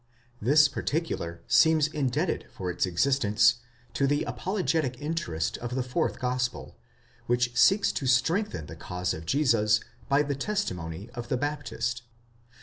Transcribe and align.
This 0.41 0.67
particular 0.67 1.43
seems 1.47 1.85
indebted 1.85 2.45
for 2.51 2.71
its 2.71 2.87
existence 2.87 3.57
to 3.93 4.07
the 4.07 4.23
apologetic 4.23 4.99
interest 4.99 5.59
of 5.59 5.75
the 5.75 5.83
fourth 5.83 6.17
gospel, 6.17 6.75
which 7.27 7.55
seeks 7.55 7.91
to 7.91 8.07
strengthen 8.07 8.65
the 8.65 8.75
cause 8.75 9.13
of 9.13 9.27
Jesus 9.27 9.79
by 10.09 10.23
the 10.23 10.33
testimony 10.33 11.11
of 11.13 11.27
the 11.27 11.37
Baptist. 11.37 12.01